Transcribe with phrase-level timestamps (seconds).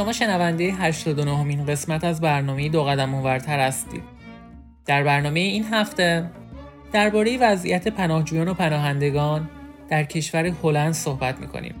[0.00, 4.02] شما شنونده 89 مین قسمت از برنامه دو قدم اونورتر هستید.
[4.86, 6.30] در برنامه این هفته
[6.92, 9.50] درباره وضعیت پناهجویان و پناهندگان
[9.88, 11.74] در کشور هلند صحبت می‌کنیم.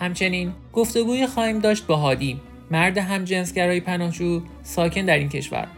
[0.00, 5.68] همچنین گفتگوی خواهیم داشت با هادی مرد همجنسگرای پناهجو ساکن در این کشور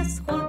[0.00, 0.39] Pascua.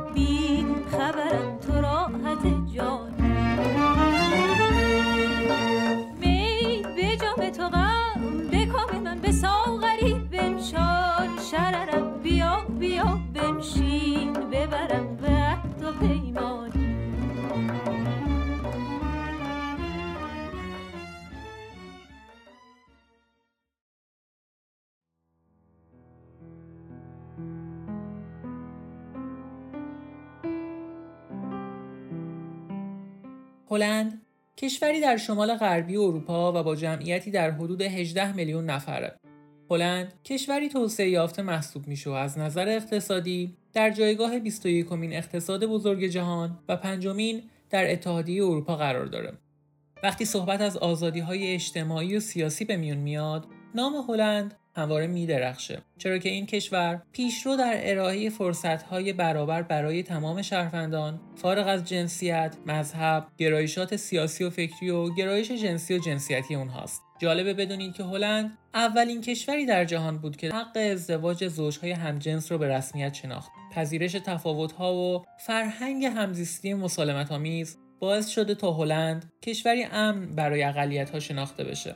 [33.71, 34.21] هلند
[34.57, 39.19] کشوری در شمال غربی اروپا و با جمعیتی در حدود 18 میلیون نفره.
[39.69, 45.65] هلند کشوری توسعه یافته محسوب میشه و از نظر اقتصادی در جایگاه 21 کمین اقتصاد
[45.65, 49.33] بزرگ جهان و پنجمین در اتحادیه اروپا قرار داره.
[50.03, 55.25] وقتی صحبت از آزادی های اجتماعی و سیاسی به میون میاد، نام هلند همواره می
[55.25, 61.83] درخشه چرا که این کشور پیشرو در ارائه فرصتهای برابر برای تمام شهروندان فارغ از
[61.83, 67.01] جنسیت، مذهب، گرایشات سیاسی و فکری و گرایش جنسی و جنسیتی اونهاست.
[67.19, 72.57] جالبه بدونید که هلند اولین کشوری در جهان بود که حق ازدواج زوجهای همجنس رو
[72.57, 73.51] به رسمیت شناخت.
[73.75, 81.19] پذیرش تفاوتها و فرهنگ همزیستی مسالمت آمیز باعث شده تا هلند کشوری امن برای اقلیت‌ها
[81.19, 81.95] شناخته بشه.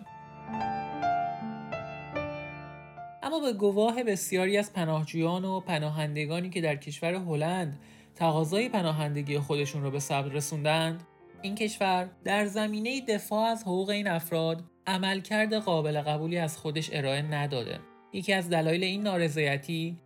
[3.39, 7.79] به گواه بسیاری از پناهجویان و پناهندگانی که در کشور هلند
[8.15, 11.03] تقاضای پناهندگی خودشون رو به صبر رسوندند
[11.41, 17.21] این کشور در زمینه دفاع از حقوق این افراد عملکرد قابل قبولی از خودش ارائه
[17.21, 17.79] نداده.
[18.13, 19.97] یکی از دلایل این نارضایتی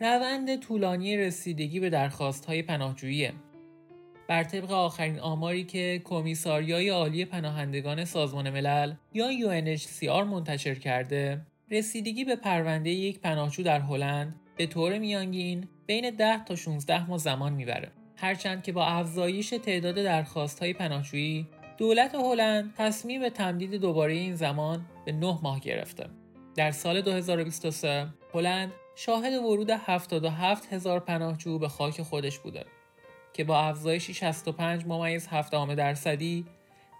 [0.00, 3.32] روند طولانی رسیدگی به درخواست های پناهجوییه.
[4.28, 11.40] بر طبق آخرین آماری که کمیساریای عالی پناهندگان سازمان ملل یا UNHCR منتشر کرده
[11.70, 17.18] رسیدگی به پرونده یک پناهجو در هلند به طور میانگین بین 10 تا 16 ماه
[17.18, 17.92] زمان می‌بره.
[18.16, 21.46] هرچند که با افزایش تعداد درخواست های پناهجویی
[21.78, 26.06] دولت هلند تصمیم به تمدید دوباره این زمان به 9 ماه گرفته.
[26.56, 32.64] در سال 2023 هلند شاهد ورود 77 هزار پناهجو به خاک خودش بوده
[33.32, 36.46] که با افزایشی 65 ممیز 7 درصدی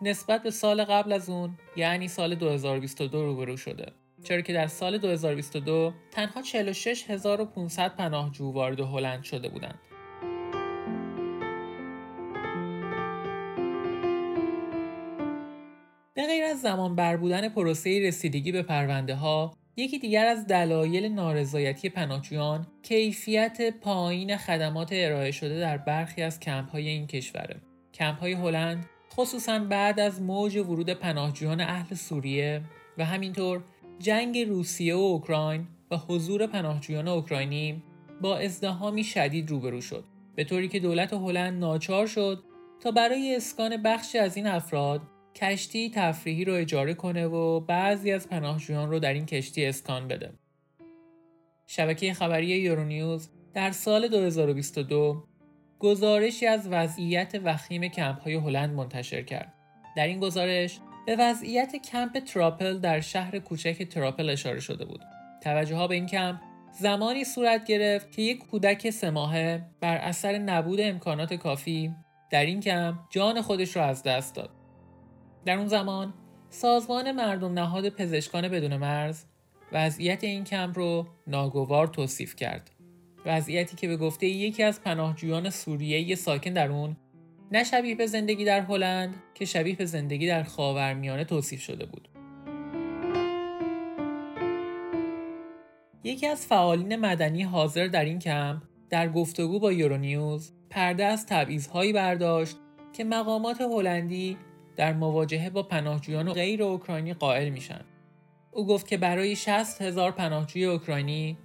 [0.02, 3.92] نسبت به سال قبل از اون یعنی سال 2022 روبرو شده.
[4.24, 9.78] چرا که در سال 2022 تنها 46500 پناهجو وارد هلند شده بودند.
[16.14, 21.08] به غیر از زمان بر بودن پروسه رسیدگی به پرونده ها یکی دیگر از دلایل
[21.08, 27.60] نارضایتی پناهجویان کیفیت پایین خدمات ارائه شده در برخی از کمپ های این کشوره.
[27.94, 32.62] کمپ های هلند خصوصا بعد از موج ورود پناهجویان اهل سوریه
[32.98, 33.62] و همینطور
[33.98, 37.82] جنگ روسیه و اوکراین و حضور پناهجویان اوکراینی
[38.20, 42.44] با ازدهامی شدید روبرو شد به طوری که دولت هلند ناچار شد
[42.80, 45.02] تا برای اسکان بخشی از این افراد
[45.34, 50.32] کشتی تفریحی رو اجاره کنه و بعضی از پناهجویان رو در این کشتی اسکان بده.
[51.66, 55.24] شبکه خبری یورونیوز در سال 2022
[55.78, 59.54] گزارشی از وضعیت وخیم کمپ های هلند منتشر کرد.
[59.96, 64.84] در این گزارش به وضعیت کمپ تر آپل در شهر کوچک تر آپل اشاره شده
[64.84, 65.00] بود.
[65.42, 66.40] توجه ها به این کمپ
[66.80, 71.94] زمانی صورت گرفت که یک کودک سه ماهه بر اثر نبود امکانات کافی
[72.30, 74.50] در این کمپ جان خودش را از دست داد.
[75.44, 76.14] در اون زمان
[76.50, 79.24] سازمان مردم نهاد پزشکان بدون مرز
[79.72, 82.70] وضعیت این کمپ رو ناگوار توصیف کرد.
[83.26, 86.96] وضعیتی که به گفته یکی از پناهجویان سوریه ساکن در اون
[87.52, 92.08] نه شبیه به زندگی در هلند که شبیه به زندگی در خاورمیانه توصیف شده بود.
[96.04, 101.92] یکی از فعالین مدنی حاضر در این کمپ در گفتگو با یورونیوز پرده از تبعیضهایی
[101.92, 102.56] برداشت
[102.92, 104.36] که مقامات هلندی
[104.76, 107.80] در مواجهه با پناهجویان غیر اوکراینی قائل میشن.
[108.52, 111.38] او گفت که برای 60 هزار پناهجوی اوکراینی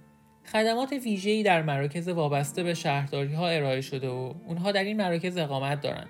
[0.52, 5.36] خدمات ویژه‌ای در مراکز وابسته به شهرداری ها ارائه شده و اونها در این مراکز
[5.36, 6.08] اقامت دارند.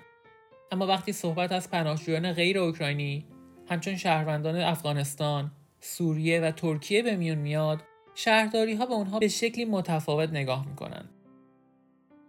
[0.71, 3.25] اما وقتی صحبت از پناهجویان غیر اوکراینی
[3.69, 7.81] همچون شهروندان افغانستان، سوریه و ترکیه به میون میاد،
[8.15, 11.09] شهرداری ها به اونها به شکلی متفاوت نگاه می‌کنند.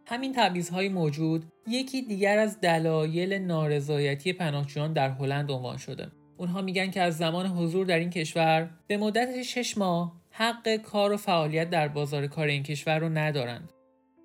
[0.07, 6.91] همین تبعیضهای موجود یکی دیگر از دلایل نارضایتی پناهجویان در هلند عنوان شده اونها میگن
[6.91, 11.71] که از زمان حضور در این کشور به مدت شش ماه حق کار و فعالیت
[11.71, 13.69] در بازار کار این کشور رو ندارند.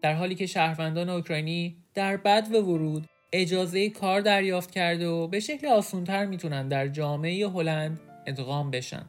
[0.01, 5.39] در حالی که شهروندان اوکراینی در بد و ورود اجازه کار دریافت کرده و به
[5.39, 9.05] شکل آسونتر می‌تونن در جامعه هلند ادغام بشن.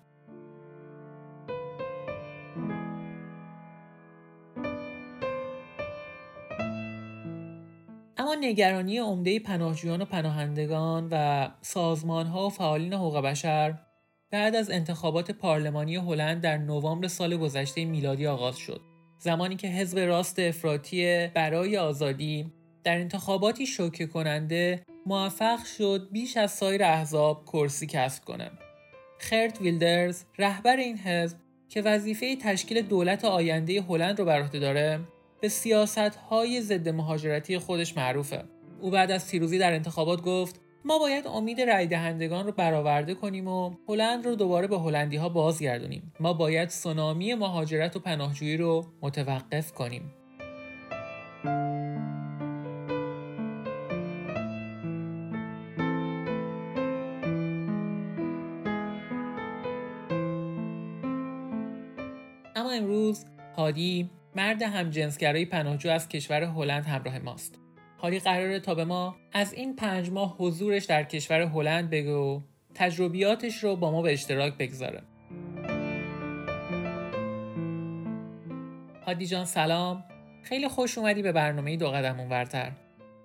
[8.17, 11.49] اما نگرانی عمده پناهجویان و پناهندگان و
[12.09, 13.79] ها و فعالین حقوق بشر
[14.31, 18.81] بعد از انتخابات پارلمانی هلند در نوامبر سال گذشته میلادی آغاز شد
[19.19, 22.53] زمانی که حزب راست افراطی برای آزادی
[22.85, 28.59] در انتخاباتی شوکه کننده موفق شد بیش از سایر احزاب کرسی کسب کنند.
[29.19, 31.37] خرت ویلدرز رهبر این حزب
[31.69, 35.01] که وظیفه تشکیل دولت آینده هلند رو بر عهده داره
[35.41, 38.45] به سیاست های ضد مهاجرتی خودش معروفه
[38.81, 43.49] او بعد از پیروزی در انتخابات گفت ما باید امید رای دهندگان رو برآورده کنیم
[43.49, 46.12] و هلند رو دوباره به هلندی ها بازگردونیم.
[46.20, 50.12] ما باید سونامی مهاجرت و پناهجویی رو متوقف کنیم.
[62.56, 63.25] اما امروز
[63.56, 67.68] هادی مرد همجنسگرای پناهجو از کشور هلند همراه ماست.
[68.00, 72.41] حالی قراره تا به ما از این پنج ماه حضورش در کشور هلند بگه و
[72.75, 75.03] تجربیاتش رو با ما به اشتراک بگذاره.
[79.06, 80.05] هادی جان سلام.
[80.45, 82.73] خیلی خوش اومدی به برنامه دو قدم اونورتر.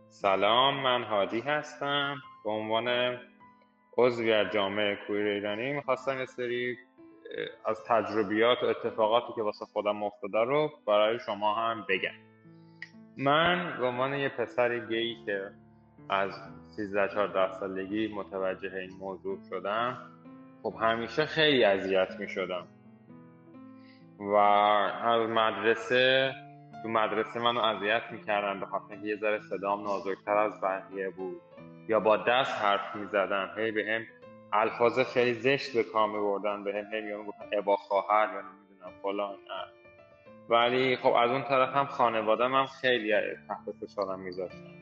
[0.09, 2.15] سلام من هادی هستم.
[2.43, 3.17] به عنوان
[3.97, 6.77] عضوی از جامعه کویر ایرانی می‌خواستم یه سری
[7.65, 12.32] از تجربیات و اتفاقاتی که واسه خودم افتاده رو برای شما هم بگم.
[13.17, 15.51] من به عنوان یه پسر گی که
[16.09, 16.31] از
[16.69, 19.97] 13 14 سالگی متوجه این موضوع شدم
[20.63, 22.67] خب همیشه خیلی اذیت می شدم.
[24.19, 26.33] و از مدرسه
[26.83, 31.41] تو مدرسه منو اذیت می‌کردن به خاطر یه ذره صدام نازکتر از بقیه بود.
[31.87, 34.05] یا با دست حرف می‌زدن هی به هم
[34.53, 36.63] الفاظ خیلی زشت به کار بردن.
[36.63, 39.35] به هم هی گفتن ابا خواهر یا نمی‌دونم فلان.
[40.49, 43.13] ولی خب از اون طرف هم خانواده من خیلی
[43.47, 44.73] تحت فشارم میذاشتن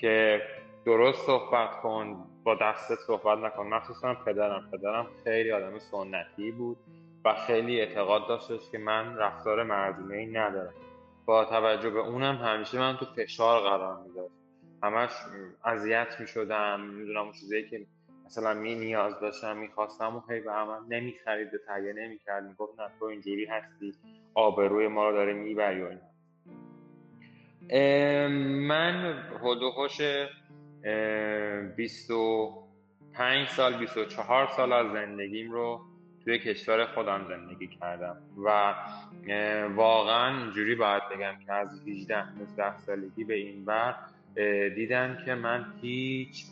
[0.00, 0.42] که
[0.86, 3.66] درست صحبت کن با دستت صحبت نکن.
[3.66, 4.70] مخصوصا پدرم.
[4.72, 6.76] پدرم خیلی آدم سنتی بود
[7.24, 10.74] و خیلی اعتقاد داشتش که من رفتار مردونه ندارم.
[11.26, 14.30] با توجه به اونم همیشه من تو فشار قرار می‌داد.
[14.82, 15.10] همش
[15.64, 16.80] اذیت می‌شدم.
[16.80, 17.86] می‌دونم اون چیزایی که
[18.28, 22.44] مثلا می نیاز داشتم می‌خواستم و هی به من نمی‌خرید به تهیه نمی‌کرد.
[22.44, 22.54] نه
[22.98, 23.94] تو اینجوری هستی.
[24.34, 25.88] آبروی ما رو داره می‌بری و
[28.66, 30.00] من هدوهوش
[31.76, 35.80] 25 سال 24 سال از زندگیم رو
[36.24, 38.16] توی کشور خودم زندگی کردم.
[38.44, 38.74] و
[39.74, 43.94] واقعا اینجوری باید بگم که از 18 19 سالگی به این بر
[44.74, 46.44] دیدم که من هیچ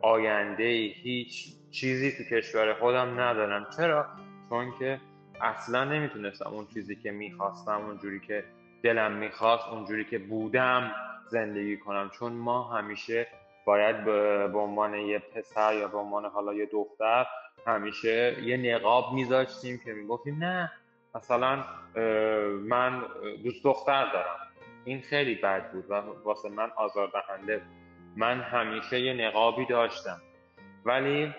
[0.00, 0.64] آینده
[1.02, 3.66] هیچ چیزی تو کشور خودم ندارم.
[3.76, 4.06] چرا؟
[4.48, 5.00] چون که
[5.40, 8.44] اصلا نمی‌تونستم اون چیزی که می‌خواستم اونجوری که
[8.82, 10.90] دلم می‌خواست اونجوری که بودم
[11.28, 12.10] زندگی کنم.
[12.18, 13.26] چون ما همیشه
[13.64, 17.26] باید به عنوان یه پسر یا به عنوان حالا یه دختر
[17.66, 20.72] همیشه یه نقاب میذاشتیم که می‌گفتیم نه
[21.14, 21.64] مثلا
[22.62, 23.02] من
[23.44, 24.36] دوست دختر دارم.
[24.84, 25.94] این خیلی بد بود و
[26.24, 27.83] واسه من آزاردهنده بود.
[28.16, 30.20] من همیشه یه نقابی داشتم.
[30.84, 31.34] ولی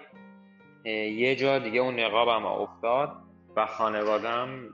[1.09, 3.11] یه جا دیگه اون نقابم افتاد
[3.55, 4.69] و خانوادم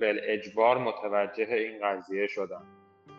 [0.00, 2.62] بل اجبار متوجه این قضیه شدم.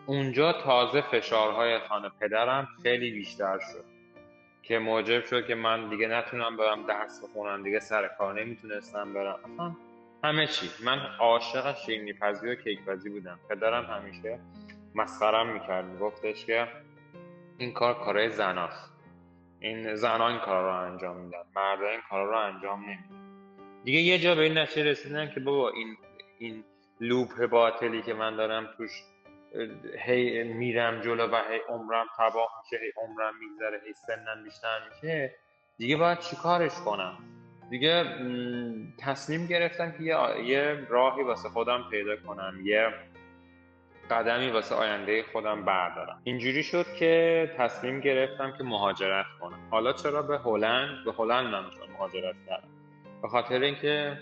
[0.06, 3.84] اونجا تازه فشارهای خانه پدرم خیلی بیشتر شد
[4.62, 9.38] که موجب شد که من دیگه نتونم برم درس بخونم دیگه سر کار نمی‌تونستم برم.
[9.44, 9.76] اصلا
[10.24, 10.70] همه چی.
[10.84, 13.38] من عاشق شیرینی پزی و کیک پزی بودم.
[13.50, 14.38] پدرم همیشه
[14.94, 15.84] مسخرم می‌کرد.
[15.84, 16.68] میگفتش که
[17.58, 18.92] این کار کارهای زناست.
[19.60, 21.38] این زنها این کار رو انجام میدن.
[21.56, 23.28] مرد این کار رو انجام نمیدن.
[23.84, 25.96] دیگه یه جا به این نتیجه رسیدن که بابا این
[26.38, 26.64] این
[27.00, 28.90] لوپ باطلی که من دارم توش
[29.98, 35.34] هی میرم جلو و هی عمرم تباه میشه هی عمرم میگذره هی سنم بیشتر میشه.
[35.78, 37.18] دیگه باید چیکارش کنم؟
[37.70, 38.04] دیگه
[38.98, 40.04] تصمیم گرفتم که
[40.42, 42.60] یه راهی واسه خودم پیدا کنم.
[42.64, 42.94] یه
[44.10, 46.20] قدمی واسه آینده خودم بردارم.
[46.24, 49.58] اینجوری شد که تصمیم گرفتم که مهاجرت کنم.
[49.70, 52.68] حالا چرا به هلند؟ به هلند من مهاجرت کردم.
[53.22, 54.18] به خاطر اینکه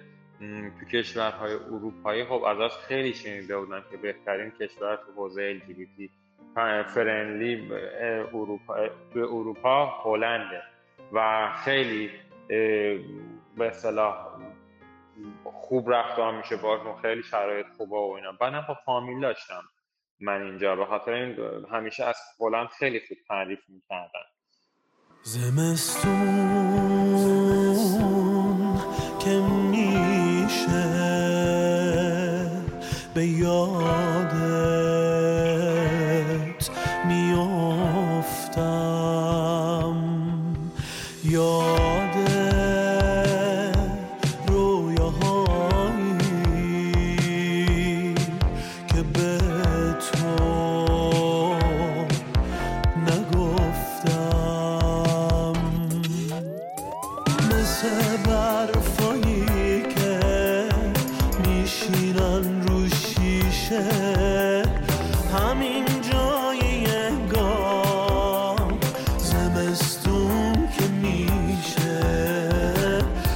[0.80, 6.10] تو کشورهای اروپایی خب ازش خیلی شنیده بودن که بهترین کشور تو حوزه LGBT
[6.94, 7.68] فرنلی
[8.32, 10.62] اروپا تو اروپا هلنده.
[11.12, 12.10] و خیلی
[13.56, 14.26] به اصطلاح
[15.44, 18.32] خوب رفتار میشه باشون خیلی شرایط خوبه و اینا.
[18.32, 19.62] بعدم با فامیل داشتم.
[20.20, 20.76] من اینجا.
[20.76, 21.36] به خاطر این
[21.72, 24.26] همیشه از هلند خیلی خوب تعریف می‌کردن.
[25.22, 26.36] زمستون
[29.24, 29.30] که
[29.70, 30.86] میشه
[33.14, 33.22] به
[57.76, 60.18] مثل برفایی که
[61.44, 63.88] میشینن رو شیشه.
[65.34, 68.72] همین جای انگار
[69.18, 70.84] زمستون که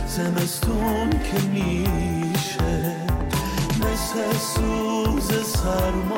[0.07, 2.97] زمستون که میشه.
[3.81, 6.10] مثل سوز سرما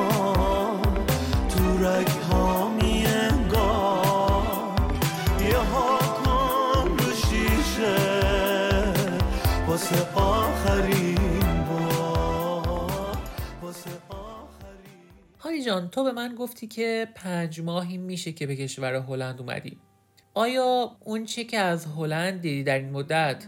[15.45, 19.79] هانی جان تو به من گفتی که پنج ماهی میشه که به کشور هلند اومدی.
[20.35, 23.47] آیا اون چه که از هلند دیدی در این مدت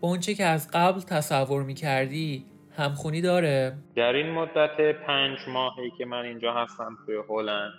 [0.00, 2.44] با اون چه که از قبل تصور می‌کردی
[2.76, 7.72] همخونی داره؟ در این مدت پنج ماهی که من اینجا هستم توی هلند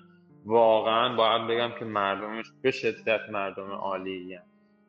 [0.45, 4.39] واقعا باید بگم که مردمش به شدت مردم عالی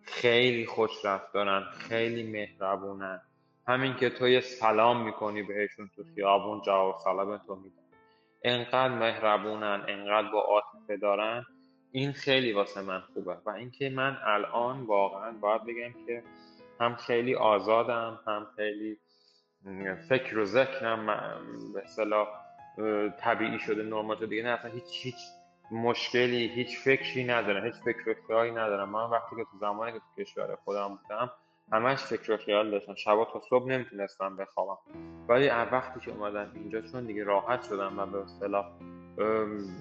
[0.03, 3.21] خیلی خوش رفتارن خیلی مهربونن.
[3.67, 7.82] همین که تو یه سلام می‌کنی بهشون تو خیابون جواب سلام تو میدن.
[8.45, 11.45] انقدر مهربونن انقدر با عاطفه دارن
[11.93, 13.37] این خیلی واسه من خوبه.
[13.47, 16.23] و اینکه من الان واقعا باید بگم که
[16.81, 18.99] هم خیلی آزادم هم خیلی
[20.09, 21.07] فکر و ذکرم
[21.75, 22.29] به اصطلاح
[23.21, 24.27] طبیعی شده نرمال شده.
[24.27, 25.17] دیگه نه اصلا هیچ هیچ
[25.71, 28.89] مشکلی هیچ فکری ندارم هیچ فکر و ندارم.
[28.89, 31.31] من وقتی که تو زمانی که تو کشور خودم بودم
[31.73, 32.95] همش فکر و خیال داشتم.
[32.95, 34.79] شبا تا صبح نمی‌تونستم بخوابم.
[35.29, 38.67] ولی وقتی که اومدم اینجا چون دیگه راحت شدم و به اصطلاح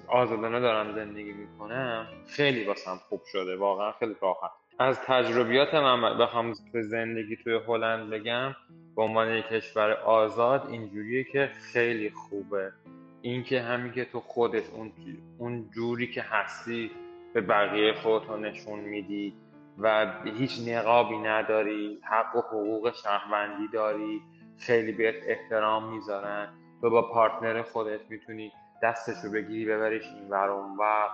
[0.08, 3.56] آزادانه دارم زندگی می‌کنم خیلی واسم خوب شده.
[3.56, 4.50] واقعا خیلی راحت.
[4.78, 8.56] از تجربیات من بخوام تو زندگی توی هلند بگم
[8.96, 12.72] به عنوان یک کشور آزاد اینجوریه که خیلی خوبه.
[13.22, 14.92] اینکه همین که تو خودت اون
[15.38, 16.90] اون جوری که هستی
[17.34, 19.34] به بقیه خودتو نشون میدی.
[19.78, 24.22] و هیچ نقابی نداری حق و حقوق شهروندی داری
[24.58, 26.48] خیلی بهت احترام می‌ذارن.
[26.80, 28.52] تو با پارتنر خودت می‌تونی
[28.82, 30.30] دستشو بگیری ببریش این
[30.78, 31.08] و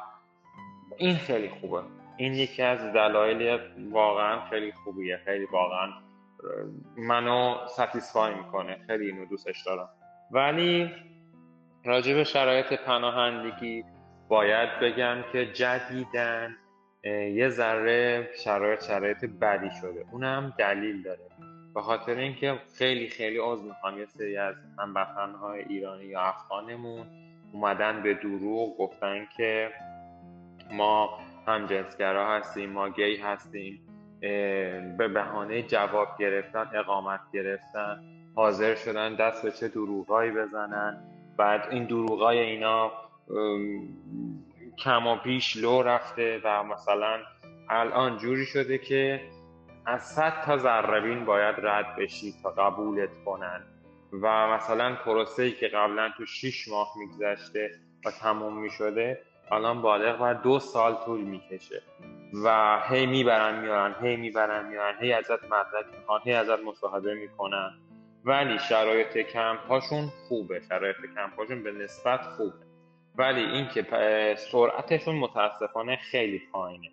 [0.97, 1.83] این خیلی خوبه.
[2.17, 3.61] این یکی از دلایل
[3.91, 5.21] واقعا خیلی خوبیه.
[5.25, 5.89] خیلی واقعا
[6.97, 8.79] منو ستیسفای می‌کنه.
[8.87, 9.89] خیلی اینو دوستش دارم.
[10.31, 10.91] ولی
[11.85, 13.85] راجع به شرایط پناهندگی
[14.29, 16.57] باید بگم که جدیدن
[17.05, 20.05] یه ذره شرایط شرایط بدی شده.
[20.13, 21.21] اونم دلیل داره.
[21.75, 23.99] به خاطر اینکه خیلی خیلی عضو می‌خوام.
[23.99, 27.07] یه سری از هموطنهای ایرانی یا افغانمون
[27.53, 29.71] اومدن به دروغ گفتن که
[30.73, 33.81] ما هم جنسگرا هستیم ما گی هستیم.
[34.99, 38.03] به بهانه جواب گرفتن اقامت گرفتن.
[38.35, 40.99] حاضر شدن دست به چه دروغایی بزنن.
[41.37, 42.93] بعد این دروغای اینا
[44.85, 47.19] کم و پیش لو رفته و مثلا
[47.71, 49.21] الان جوری شده که
[49.87, 53.65] از صد تا ذربین باید رد بشی تا قبولت کنن.
[54.23, 57.71] و مثلا پروسه ای که قبلا تو 6 ماه میگذشته
[58.05, 61.83] و تموم می‌شده الان بالغ بر دو سال طول می‌کشه.
[62.45, 67.79] و هی می‌برن میارن هی می‌برن میارن هی ازت مدرک می‌خوان هی ازت مصاحبه می‌کنن.
[68.25, 72.68] ولی شرایط کمپ هاشون خوبه شرایط کمپ هاشون به نسبت خوبه.
[73.19, 73.87] ولی اینکه
[74.53, 76.91] سرعتشون متاسفانه خیلی پایینه.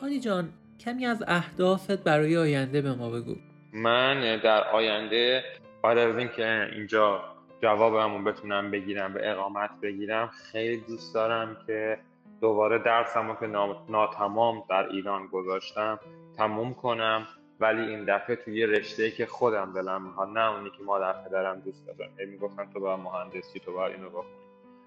[0.00, 3.34] هانی جان کمی از اهدافت برای آینده به ما بگو.
[3.72, 5.44] من در آینده
[5.82, 7.24] بعد از اینکه اینجا
[7.62, 11.98] جوابمو بتونم بگیرم به اقامت بگیرم خیلی دوست دارم که
[12.40, 13.46] دوباره درسمو که
[13.88, 16.00] ناتمام در ایران گذاشتم
[16.36, 17.26] تموم کنم.
[17.60, 21.60] ولی این دفعه توی یه رشته که خودم دلم می‌خواد نه اونی که مادر پدرم
[21.60, 24.42] دوست هی می‌گفتن تو باید مهندسی تو باید اینو بخونی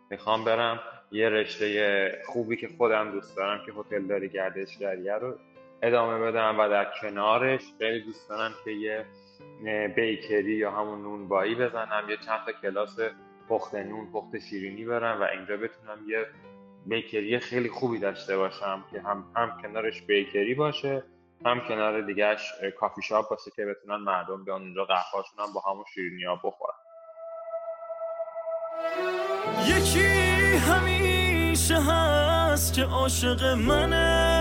[0.10, 0.80] می‌خوام برم
[1.12, 5.36] یه رشته خوبی که خودم دوست دارم که هتل داری گردشگریه رو
[5.82, 9.06] ادامه بدم و در کنارش خیلی دوست دارم که یه
[9.96, 13.00] بیکری یا همون نونبایی بزنم یه چند تا کلاس
[13.50, 16.26] پخت نون پخت شیرینی برم و اینجا بتونم یه
[16.86, 21.04] بیکری خیلی خوبی داشته باشم که هم, هم کنارش بیکری باشه
[21.46, 25.86] هم کنار دیگهش کافی شاپ باشه که بتونن مردم بیان اونجا قهوهاشون هم با همون
[25.94, 26.76] شیرینی ها بخورن.
[29.68, 30.08] یکی
[30.58, 34.36] همیشه هست که عاشق منه.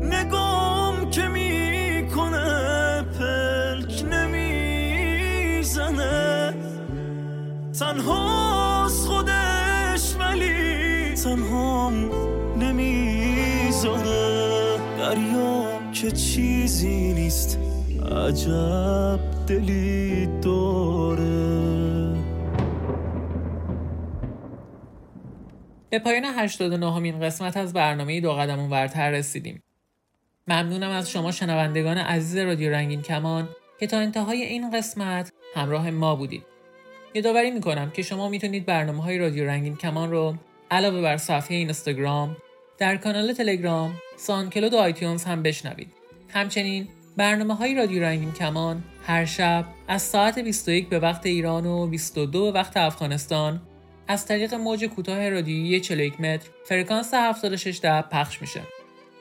[0.00, 5.28] نگام که می‌کنه پلک نمی‌زنه.
[7.80, 12.37] تنهاست خودش ولی تنهام
[16.02, 17.58] که چیزی نیست
[18.12, 22.14] عجب دلی داره
[25.90, 29.62] به پایان 89 مین قسمت از برنامه دو قدم ورتر رسیدیم.
[30.48, 33.48] ممنونم از شما شنوندگان عزیز رادیو رنگین کمان
[33.80, 36.42] که تا انتهای این قسمت همراه ما بودید.
[37.14, 40.34] یادآوری می‌کنم که شما می‌تونید برنامه های رادیو رنگین کمان رو
[40.70, 42.36] علاوه بر صفحه اینستاگرام
[42.78, 45.92] در کانال تلگرام، سانکلود و آیتیونز هم بشنوید.
[46.28, 51.86] همچنین برنامه های رادیو رنگین کمان هر شب از ساعت 21 به وقت ایران و
[51.86, 53.60] 22 به وقت افغانستان
[54.08, 58.60] از طریق موج کوتاه رادیویی 41 متر فرکانس 76 ده پخش میشه.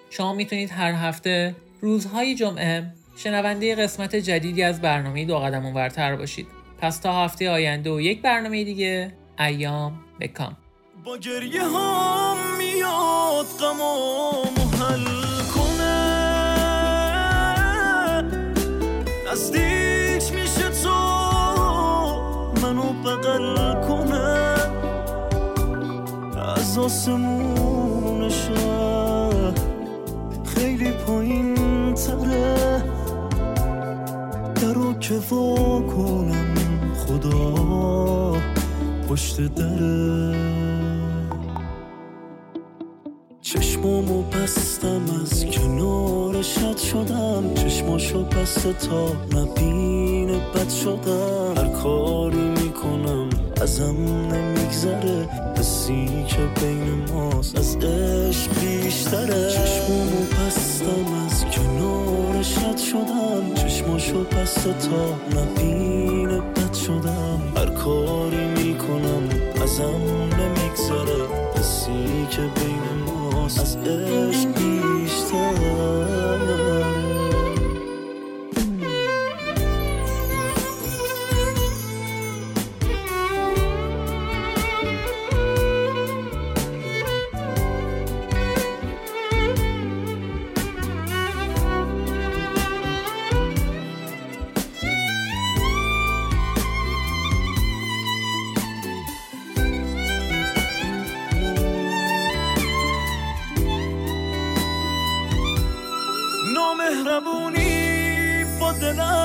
[0.09, 6.47] شما می‌تونید هر هفته روزهای جمعه شنونده قسمت جدیدی از برنامه دو قدم ورتر باشید.
[6.81, 10.57] پس تا هفته آینده و یک برنامه دیگه ایام بکام
[11.05, 12.36] با گریه هم
[13.37, 15.05] میاد غمامو حل
[15.53, 15.97] کنه
[19.31, 20.97] نزدیک میشه تو
[22.61, 24.57] منو بغل کنه.
[26.55, 28.29] از آسمون
[30.45, 32.83] خیلی پایین تره.
[34.61, 36.55] درو که وا کنم
[37.07, 38.41] خدا
[39.09, 40.76] پشت دره.
[43.77, 47.53] چشمامو بستم از کنار شد شدم.
[47.53, 51.53] چشماشو بسته تا نبینه بد شدم.
[51.57, 53.29] هر کاری می‌کنم
[53.61, 53.95] ازم
[54.33, 55.29] نمیگذره.
[55.57, 59.49] حسی که بین ماست از عشق بیشتره.
[59.49, 63.53] چشمامو بستم از کنار شد شدم.
[63.55, 67.41] چشماشو بسته تا نبینه بد شدم.
[67.57, 69.23] هر کاری می‌کنم
[69.63, 70.01] ازم
[70.39, 71.27] نمیگذره.
[71.55, 73.16] حسی که بین ماست
[73.47, 76.26] از عشق بیشتره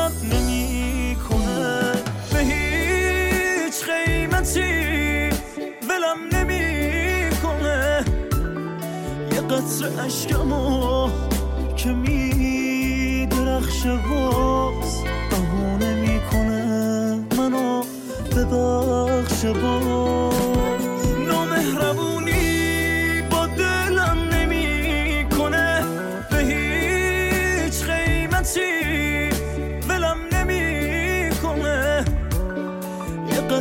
[0.03, 1.93] دلم نمی‌کنه.
[2.33, 5.31] به هیچ قیمتی
[5.89, 8.05] ولم نمی‌کنه.
[9.33, 11.11] یه قطر اشکمو
[11.77, 17.21] که میدرخشه باز بهونه می‌کنه.
[17.39, 17.83] منو
[18.37, 20.32] ببخشه باز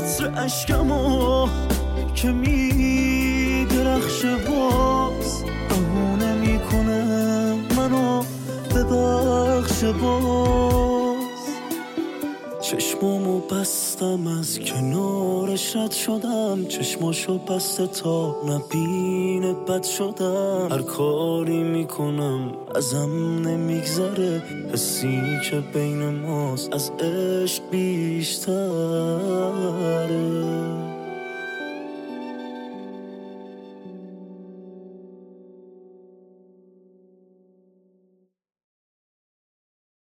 [0.02, 1.48] قطر اشکمو
[2.16, 5.44] که میدرخشه باز.
[5.70, 8.24] بهونه می‌کنه منو
[8.76, 11.18] ببخشه باز.
[12.62, 16.66] چشمامو بستم از کنارش رد شدم.
[16.66, 18.36] چشماشو بسته تا
[19.44, 20.68] این بد شدم.
[20.72, 24.44] هر کاری می‌کنم ازم نمیگذره.
[24.74, 28.52] حسی که بین ماست از عشق بیشتره.